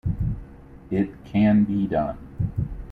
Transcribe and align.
It 0.89 1.09
can 1.25 1.63
be 1.63 1.85
done. 1.85 2.17